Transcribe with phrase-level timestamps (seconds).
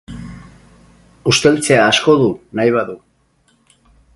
[1.31, 2.97] Usteltzea asko du, nahi badu!.